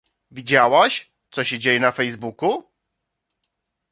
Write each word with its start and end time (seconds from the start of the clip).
Widziałaś, 0.31 1.11
co 1.31 1.43
się 1.43 1.59
dzieje 1.59 1.79
na 1.79 1.91
Facebooku? 1.91 2.63